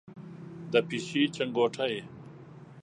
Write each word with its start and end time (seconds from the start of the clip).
د 0.71 0.73
پیشۍ 0.87 1.23
چنګوټی، 1.35 1.95